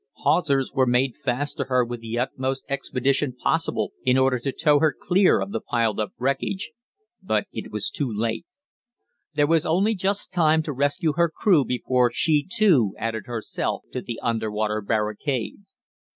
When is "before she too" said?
11.65-12.95